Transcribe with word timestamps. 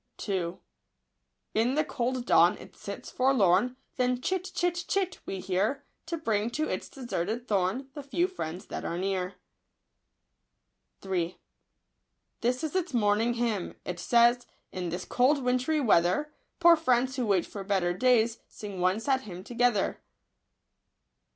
* 0.15 0.27
In 1.53 1.75
the 1.75 1.85
cold 1.85 2.25
dawn 2.25 2.57
it 2.57 2.75
sits 2.75 3.11
forlorn. 3.11 3.77
Then" 3.97 4.19
Chit— 4.21 4.49
chit— 4.55 4.85
chit" 4.87 5.19
we 5.27 5.39
hear. 5.39 5.83
To 6.07 6.17
bring 6.17 6.49
to 6.57 6.67
its 6.67 6.89
deserted 6.89 7.47
thorn 7.47 7.91
Hie 7.93 8.01
few 8.01 8.27
friends 8.27 8.65
that 8.65 8.83
are 8.83 8.97
near. 8.97 9.35
This 11.03 12.63
is 12.63 12.75
its 12.75 12.95
morning 12.95 13.35
hymn. 13.35 13.75
It 13.85 13.99
says, 13.99 14.47
—"this 14.71 15.05
cold 15.05 15.43
wintry 15.43 15.79
weather. 15.79 16.33
Poor 16.59 16.75
friends, 16.75 17.17
who 17.17 17.27
wait 17.27 17.45
for 17.45 17.63
better 17.63 17.93
days, 17.93 18.39
Sing 18.47 18.79
one 18.81 18.99
sad 18.99 19.21
hymn 19.21 19.43
together. 19.43 20.01